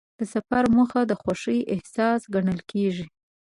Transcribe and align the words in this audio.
د 0.19 0.21
سفر 0.33 0.63
موخه 0.75 1.01
د 1.07 1.11
خوښۍ 1.21 1.59
احساس 1.73 2.21
ګڼل 2.33 2.59
کېږي. 2.71 3.05